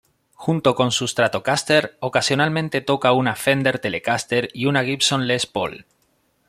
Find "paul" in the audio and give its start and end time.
5.45-5.85